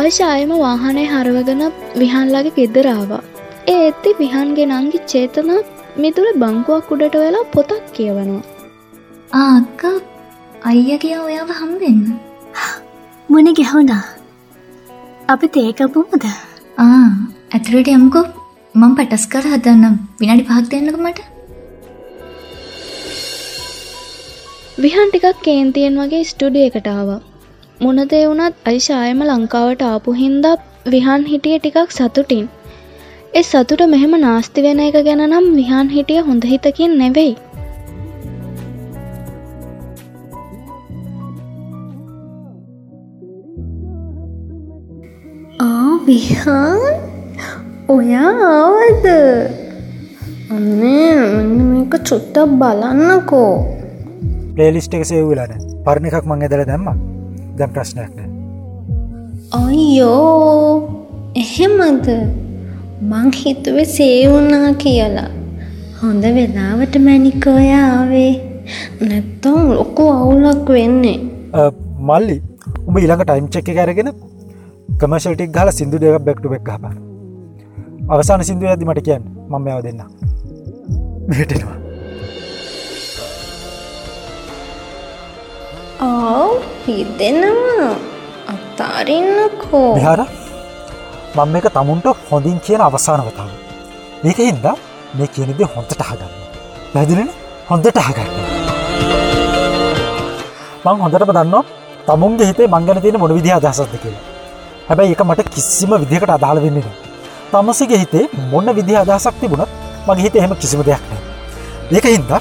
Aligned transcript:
අයිශායම 0.00 0.52
වාහනය 0.62 1.02
හරවගෙන 1.12 1.62
විහන්ලාගේ 2.00 2.54
ගෙදරාවා 2.58 3.20
ඒ 3.72 3.78
ඇත්ති 3.78 4.10
විහන්ගේ 4.20 4.66
නංගි 4.68 4.98
චේතන 5.12 5.50
මිතුර 6.02 6.26
බංකුවක් 6.42 6.92
උඩට 6.94 7.16
වෙලා 7.22 7.48
පොතක් 7.54 7.88
කියවනවා. 7.96 8.44
ආක්ක 9.40 9.82
අයියගේ 10.70 11.16
ඔයාව 11.26 11.50
හම්බෙන්න. 11.60 12.04
මොන 13.32 13.50
ගැහුණා 13.58 14.02
අපි 15.32 15.48
තේකපුමද 15.56 16.24
ආ 16.84 17.06
ඇතුරට 17.54 17.90
යමුකෝ. 17.96 18.26
මං 18.74 18.92
පටස් 18.98 19.24
කර 19.32 19.44
හදන්නම්. 19.52 19.96
විනාඩි 20.20 20.46
පහක් 20.48 20.66
දෙන්නක 20.72 21.00
මට. 21.04 21.20
විහන් 24.84 25.10
ටිකක් 25.10 25.42
කේන්තියෙන් 25.48 26.00
වගේ 26.02 26.22
ස්ටුඩිය 26.30 26.68
එකටාව 26.70 27.10
මොනදේ 27.80 28.24
වුණත් 28.28 28.56
අයිශායම 28.66 29.20
ලංකාවට 29.26 29.84
ආපු 29.90 30.16
හින්දා 30.22 30.56
විහන් 30.86 31.28
හිටිය 31.30 31.58
ටිකක් 31.58 31.90
සතුටින්. 31.90 32.48
ඒ 33.34 33.42
සතුට 33.42 33.86
මෙහෙම 33.94 34.18
නාස්ති 34.20 34.66
වෙන 34.66 34.82
එක 34.86 34.98
ගැන 35.06 35.22
නම් 35.28 35.46
විහන් 35.60 35.94
හිටිය 35.94 36.26
හොඳ 36.28 36.50
හිතකින් 36.52 36.98
නෙවෙයි. 36.98 37.36
විහාන්? 46.06 46.94
ඔයා 47.88 48.30
ආවද? 48.46 49.06
අන්නේ 50.54 51.12
මෙන්න 51.34 51.52
මේක 51.70 51.94
චුට්ටක් 52.08 52.56
බලන්නකෝ. 52.62 53.52
පලේලිස්ට 54.54 54.94
එක 54.94 55.06
සේවූලන 55.12 55.54
පරණ 55.84 56.10
එකක් 56.10 56.26
මං 56.26 56.44
ඇදල 56.46 56.64
දැම්ම 56.70 57.09
දැම් 57.58 57.70
ප්‍රශ්නයක් 57.74 58.12
නෑ. 58.18 58.30
අයියෝ 59.60 60.70
එහෙමද? 61.42 62.06
මං 63.10 63.28
හිතුවේ 63.40 63.88
සේවුනා 63.96 64.70
කියලා. 64.84 65.30
හොඳ 66.02 66.24
වෙලාවට 66.36 66.94
මැනිකෝයා 67.06 67.84
ආවේ 67.96 68.32
නැත්තම් 69.08 69.58
ලොකු 69.78 70.04
අවුලක් 70.18 70.68
වෙන්නේ. 70.76 71.18
මල්ලි 72.08 72.36
උඹ 72.86 72.96
ඊළඟ 73.02 73.24
ටයිම් 73.28 73.46
චෙක්ක 73.54 73.68
කරගෙන 73.78 74.10
කමශල්ටික් 75.00 75.50
ගල 75.56 75.70
සිදු 75.78 75.96
දෙක 76.02 76.24
බැක්ටු 76.26 76.52
බෙක් 76.54 76.70
හබ 76.74 76.84
අවසාන 78.14 78.44
සිින්දුව 78.48 78.70
ඇති 78.72 78.88
මට 78.88 79.02
කියන්න. 79.08 79.24
මම 79.50 79.66
යව 79.74 79.80
දෙන්න 79.86 80.00
මෙටෙනවා 81.28 81.78
ආව් 86.00 86.52
හිදෙනවා 86.84 87.88
අත්තාරින්නකෝ 88.48 89.88
විහාර 89.94 90.22
මං 91.36 91.56
එක 91.56 91.66
තමුන්ට 91.70 92.06
හොඳින් 92.28 92.56
කියන 92.60 92.80
අවසාන 92.80 93.20
වතාව. 93.20 93.50
මේක 94.24 94.38
හින්ද 94.40 94.66
මේ 95.14 95.28
කියනෙද 95.28 95.60
හොඳට 95.74 96.00
හගන්න 96.00 96.32
පැදිලෙන 96.94 97.28
හොඳට 97.68 98.00
හගන්න 98.06 98.30
මං 100.84 100.96
හොඳටම 101.02 101.30
දන්නවා 101.30 101.64
තමුන්ගේ 102.08 102.50
හිතේ 102.50 102.68
මංගන 102.68 103.02
තියෙන 103.02 103.20
මොන 103.20 103.36
විදිහ 103.36 103.54
අදහසත්ද 103.54 103.94
කියලා. 103.96 104.24
හැබැයි 104.88 105.14
එක 105.14 105.22
මට 105.22 105.48
කිසිම 105.54 105.92
විදිහකට 106.02 106.30
අදාළ 106.30 106.62
වෙන්නේ 106.62 106.84
නෑ 106.84 106.98
තමසගේ 107.52 107.98
හිතේ 107.98 108.24
මොන්න 108.50 108.68
විදිහ 108.74 108.96
අදහසක් 108.98 109.34
තිබුණත් 109.40 109.70
මගේ 110.06 110.24
හිත 110.24 110.36
එහෙම 110.36 110.52
කිසිම 110.56 110.80
දෙයක් 110.82 111.04
නෑ 111.10 111.22
ඒක 111.92 112.06
හින්දා 112.08 112.40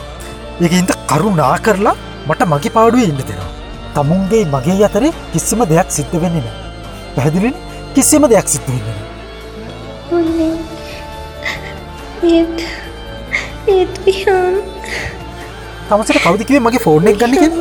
ඒක 0.62 0.74
හින්ද 0.74 0.92
කරුණා 1.10 1.58
කරලා 1.66 1.96
මට 2.28 2.42
මගේ 2.54 2.72
පාඩුවේ 2.76 3.08
ඉන්න 3.12 3.20
දෙෙනවා. 3.20 3.52
තමුන්ගේ 3.96 4.44
මගේ 4.54 4.78
අතරේ 4.88 5.12
කිසිම 5.34 5.62
දෙයක් 5.72 5.90
සිද්ධ 5.98 6.16
වෙන්නේ 6.24 6.44
නෑ 6.46 6.58
පැහැදිලින්? 7.16 7.56
කිසිම 7.96 8.24
දෙයක් 8.32 8.48
සිද්ධ 8.54 8.70
වෙන්න 8.72 9.00
තමසට 15.90 16.20
කවදිකිවේ 16.26 16.64
මගේ 16.68 16.84
ෆෝර්න 16.86 17.10
එක 17.12 17.18
ගන්න 17.22 17.56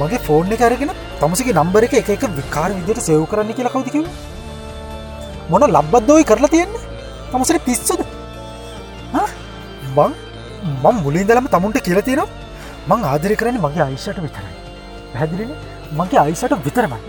මගේ 0.00 0.20
ෆෝර්න 0.26 0.52
එක 0.56 0.64
අරගෙන 0.68 0.92
තමසගේ 1.20 1.56
නම්බර 1.58 1.88
එක 1.88 1.96
එක 2.16 2.26
විකාර 2.38 2.70
විදිට 2.78 3.04
සෙව් 3.06 3.24
කරන්න 3.30 3.54
කියලා 3.58 3.74
කවදිකිව 3.76 4.04
මොන 5.50 5.64
ලබ්බද්දෝයි 5.68 6.28
කරලා 6.30 6.52
තියෙන්න? 6.52 6.74
තමසට 7.30 7.64
පිස්සුද? 7.66 8.00
බං 9.96 10.12
මං 10.82 10.96
මුලින්දලම 11.04 11.46
තමුන්ට 11.54 11.84
කියල 11.86 12.00
තියෙනවා 12.02 12.41
මං 12.90 13.04
ආදරය 13.04 13.34
කරන්න 13.36 13.58
මගේ 13.64 13.84
අයිෂට 13.88 14.18
විතරයි. 14.26 14.54
පැදිලින 15.14 15.52
මගේ 15.98 16.20
අයිසට 16.26 16.54
විතරමයි. 16.66 17.00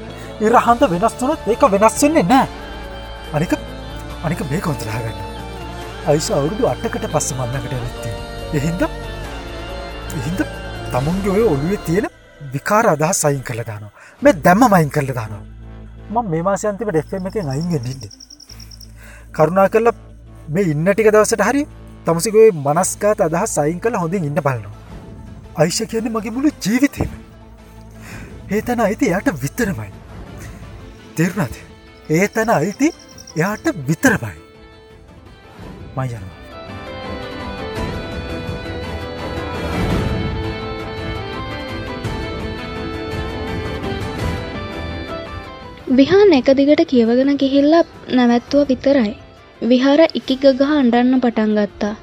ඉරහන්ත 0.41 0.81
වෙනස් 0.93 1.13
තුනත් 1.19 1.47
ඒක 1.47 1.63
වෙනස් 1.73 1.95
වෙන්නේ 2.01 2.25
නෑ 2.31 2.47
අනික 3.35 3.53
අනික 4.25 4.41
මේ 4.51 4.61
කොන්තරාගන්න 4.67 5.17
අයිස 6.07 6.27
අවුරුදු 6.31 6.63
අටකට 6.73 7.05
පස්ස 7.13 7.29
මන්නකට 7.37 7.73
ඇත්තිය 7.77 8.13
එහින්ද 8.57 8.83
එහින්ද 10.17 10.41
තමුන්ගේ 10.91 11.33
ඔය 11.35 11.43
ඔළුවේ 11.53 11.81
තියෙන 11.87 12.07
විකාර 12.53 12.85
අදහ 12.93 13.13
සයින් 13.13 13.41
කළ 13.47 13.61
දානවා. 13.69 13.91
මේ 14.21 14.33
දැම්ම 14.45 14.63
මයින් 14.73 14.89
කරල 14.95 15.09
දානවා. 15.19 15.43
මං 16.13 16.25
මේ 16.31 16.43
මාසයන්තිම 16.47 16.89
ඩෙෆ්ම 16.91 17.27
එක 17.27 17.37
අයිගෙන් 17.53 17.89
ඉන්න. 17.93 18.03
කරුණා 19.35 19.67
කරලා 19.73 19.95
මේ 20.47 20.69
ඉන්න 20.73 20.85
ටික 20.85 21.09
දවසට 21.15 21.43
හරි 21.49 21.63
තමසිකේ 22.05 22.47
මනස්කාත 22.65 23.25
අදහ 23.27 23.45
සයින් 23.47 23.79
කළ 23.79 24.01
හොඳින් 24.03 24.29
ඉන්න 24.29 24.39
බලනවා. 24.47 24.82
අයිෂ 25.55 25.81
කියන්නේ 25.89 26.13
මගේ 26.13 26.33
මුළු 26.35 26.49
ජීවිතීම. 26.65 27.11
ඒ 28.51 28.61
තැන 28.61 28.79
අයිති 28.79 29.09
එයාට 29.09 29.29
විතරමයි. 29.43 29.89
තෙරුණද? 31.17 31.55
ඒ 32.09 32.27
තැන 32.27 32.53
අයිති 32.59 32.87
එයාට 33.37 33.67
විතරමයි. 33.89 34.37
මයනවා 35.97 36.43
විහාන් 45.97 46.33
එක 46.33 46.47
දිගට 46.57 46.81
කියවගෙන 46.91 47.31
ගිහිල්ලා 47.41 47.83
නැවැත්තුව 48.17 48.69
විතරයි. 48.69 49.11
විහාර 49.61 50.01
ඉකිගගහ 50.19 50.61
අන්ඩන්න 50.79 51.21
පටන් 51.23 51.51
ගත්තා. 51.57 51.95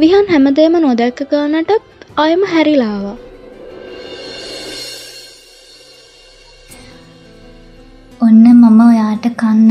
විහන් 0.00 0.26
හැමදේම 0.32 0.76
නොදැක්ක 0.84 1.20
ගානටත් 1.32 1.91
අයම 2.16 2.42
හැරිලාවා. 2.44 3.16
ඔන්න 8.20 8.44
මම 8.50 8.80
ඔයාට 8.82 9.26
කන්න 9.36 9.70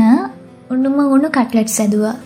උඩුම 0.70 0.96
උුණු 1.02 1.28
කටලට් 1.30 1.70
සැදවා 1.70 2.16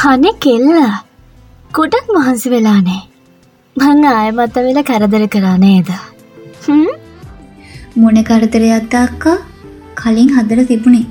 හනේ 0.00 0.34
කෙල්ල 0.40 0.80
ගොඩක් 1.70 2.08
මහන්සි 2.14 2.54
වෙලානේ 2.54 3.02
මං 3.76 4.04
ආය 4.08 4.30
මත 4.32 4.66
වෙල 4.66 4.82
කරදර 4.82 5.24
කරා 5.28 5.56
නේද 5.58 5.94
මොන 7.96 8.16
කරදරයක් 8.28 8.94
අක්කා 9.04 9.36
කලින් 10.00 10.30
හදර 10.36 10.60
තිබුණේ. 10.70 11.06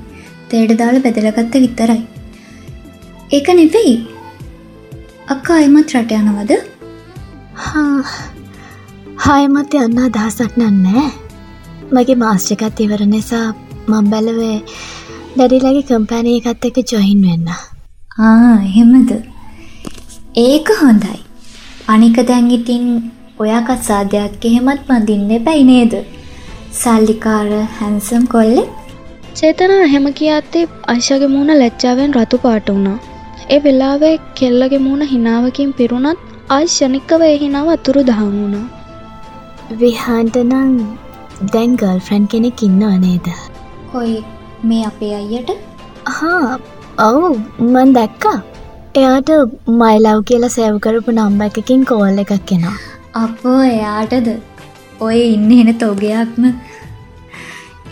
තේට 0.48 0.72
දාල 0.80 0.96
බෙදලගත්ත 1.04 1.54
විතරයි. 1.64 2.02
ඒක 3.30 3.48
නෙවෙයි. 3.58 3.94
අක්කා 5.32 5.56
අයමත් 5.62 5.94
රට 5.94 6.12
යනවද? 6.20 6.52
හායමත් 9.24 9.74
යන්න 9.80 9.98
අදහසක් 10.06 10.56
නන්නෑ 10.60 11.04
මගේ 11.94 12.20
මාස්්ටිකත් 12.22 12.80
ඉවර 12.84 13.02
නිසා 13.06 13.46
මං 13.90 14.06
බැලවේ 14.12 14.56
ඩැඩිලගේ 15.34 15.84
කම්පැනය 15.90 16.32
එකත් 16.38 16.64
එක 16.68 16.78
ජොහින් 16.90 17.20
වෙන්න. 17.26 17.48
එහෙමද? 18.68 19.10
ඒක 20.46 20.68
හොඳයි. 20.80 21.18
අනික 21.88 22.18
දැන් 22.28 22.50
ඉතින් 22.56 22.84
ඔයාකත් 23.38 23.80
සාධයක් 23.88 24.44
එහෙමත් 24.48 24.82
පඳින්න 24.88 25.44
බැයි 25.46 25.64
නේද 25.70 25.94
සල්ලිකාර 26.80 27.48
හැන්සම් 27.78 28.22
කොල්ලෙ 28.34 28.62
චේතනා 29.38 29.78
එහෙම 29.86 30.06
කියත්තේ 30.20 30.62
අයිෂගේ 30.92 31.30
මූුණ 31.32 31.52
ලැච්චාවෙන් 31.62 32.14
රතු 32.18 32.36
පාට 32.44 32.68
වුණා. 32.72 32.98
ඒ 33.54 33.58
වෙලාවේ 33.64 34.12
කෙල්ලගේ 34.38 34.80
මූුණ 34.86 35.10
හිනාවකින් 35.12 35.72
පිරුණත් 35.78 36.22
ෂණික්කව 36.58 37.24
එහිනාව 37.28 37.68
අතුරු 37.74 38.04
දහමුණා 38.10 38.66
විහන්ට 39.80 40.38
නං 40.44 40.70
දැන් 41.54 41.74
ගල් 41.82 41.98
ෆ්‍රැන්් 42.06 42.30
කෙනෙක් 42.34 42.62
ඉන්නව 42.68 42.94
නේද? 43.04 43.26
කොයි 43.92 44.16
මේ 44.70 44.82
අපේ 44.90 45.12
අයියට? 45.20 45.50
හා 46.16 46.58
ඔවු 47.08 47.28
මන් 47.72 47.94
දැක්කා. 47.98 48.38
එයාට 48.94 49.30
මයිලව් 49.80 50.18
කියලා 50.28 50.54
සැව් 50.54 50.74
කරපු 50.86 51.12
නම්බ 51.12 51.44
එකකින් 51.44 51.84
කෝල් 51.90 52.18
එකක් 52.22 52.32
කෙනා 52.48 52.74
අපෝ 53.20 53.60
එයාටද 53.68 54.28
ඔය 55.00 55.18
ඉන්න 55.34 55.50
එන 55.60 55.78
තෝගයක්ම. 55.82 56.44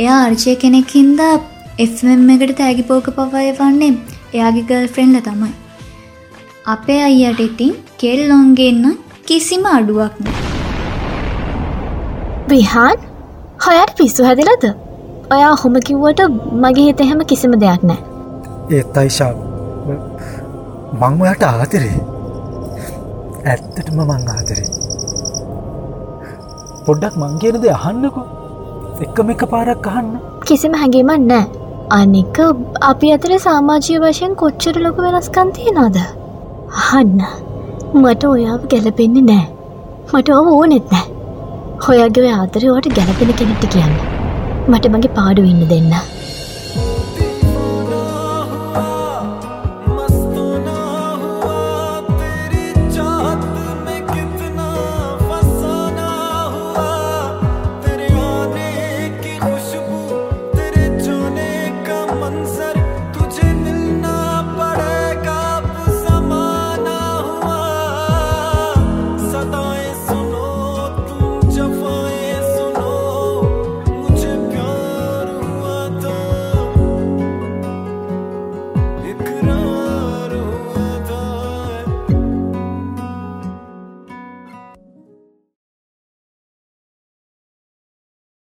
එයා 0.00 0.18
අර්චය 0.26 0.54
කෙනෙක් 0.62 0.94
හින්දා 0.98 1.34
එම් 1.84 2.30
එකට 2.34 2.56
තෑගි 2.60 2.84
පෝක 2.90 3.06
පවය 3.16 3.46
වන්නේ 3.58 3.92
එයාගේ 4.34 4.66
ගල් 4.70 4.86
ෆ්‍රෙන්ඩ 4.94 5.20
තමයි. 5.28 5.52
අපේ 6.74 7.00
අයියට 7.08 7.40
ඉතින් 7.46 7.72
කෙල්ලොන්ගේන්න 8.00 8.84
කිසිම 9.28 9.64
අඩුවක් 9.76 10.14
නෑ. 10.24 10.36
විහාන් 12.50 12.98
හොයට 13.66 13.92
පිස්සු 13.98 14.24
හැදිලද? 14.28 14.64
ඔයා 15.34 15.54
හොම 15.62 15.74
කිව්වට 15.88 16.20
මගේ 16.62 16.86
හිත 16.88 17.00
එහෙම 17.06 17.20
කිසිම 17.32 17.52
දෙයක් 17.64 17.82
නෑ. 17.90 18.00
ඒත් 18.76 18.96
අයිශා 19.02 19.32
මං 21.00 21.22
ඔයට 21.26 21.44
ආතරේ 21.48 21.96
ඇත්තටම 23.50 24.00
මං 24.06 24.28
ආතරේ 24.36 24.89
පොඩ්ඩක් 26.86 27.14
මංගේනද 27.22 27.64
අහන්නකු. 27.76 28.22
එක්කම 29.04 29.30
එක 29.34 29.42
පාරක් 29.52 29.86
අහන්න. 29.92 30.10
කිසිම 30.48 30.74
හැඟීමක් 30.80 31.24
නෑ 31.30 31.44
අනික 31.98 32.38
අපි 32.90 33.12
අතර 33.16 33.32
සාමාජය 33.46 33.96
වශයෙන් 34.04 34.36
කොච්චර 34.42 34.74
ලොකු 34.84 35.06
වෙනස්කන්තිය 35.06 35.72
නොද 35.78 35.96
අහන්න. 36.84 37.18
මට 38.02 38.22
ඔයාව 38.34 38.62
ගැලපෙන්නේ 38.72 39.26
නෑ 39.30 39.46
මට 40.12 40.28
ඔව 40.38 40.48
ඕනෙත් 40.54 40.86
නෑ 40.94 41.06
හොයාගේ 41.86 42.32
ආතරයට 42.38 42.94
ගැලපෙන 42.98 43.36
කෙනෙට්ට 43.40 43.68
කියන්න. 43.74 43.94
මට 44.70 44.84
මගේ 44.94 45.16
පාඩු 45.18 45.42
ඉන්න 45.52 45.68
දෙන්න. 45.72 45.92